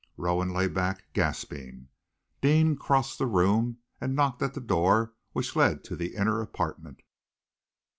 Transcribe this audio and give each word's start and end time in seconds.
Rowan 0.17 0.51
lay 0.51 0.67
back, 0.67 1.03
gasping. 1.13 1.89
Deane 2.41 2.75
crossed 2.75 3.19
the 3.19 3.27
room 3.27 3.77
and 3.99 4.15
knocked 4.15 4.41
at 4.41 4.55
the 4.55 4.59
door 4.59 5.13
which 5.33 5.55
led 5.55 5.83
to 5.83 5.95
the 5.95 6.15
inner 6.15 6.41
apartment. 6.41 7.03